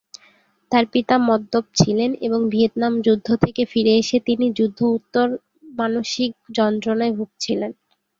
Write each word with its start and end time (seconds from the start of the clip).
তার 0.71 0.85
পিতা 0.93 1.15
মদ্যপ 1.27 1.65
ছিলেন 1.75 2.11
এবং 2.21 2.39
ভিয়েতনাম 2.51 2.93
যুদ্ধ 3.01 3.27
থেকে 3.43 3.61
ফিরে 3.71 3.93
এসে 4.01 4.17
তিনি 4.27 4.45
যুদ্ধ-উত্তর 4.57 5.27
মানসিক 5.79 6.31
যন্ত্রণায় 6.57 7.13
ভুগছিলেন। 7.17 7.71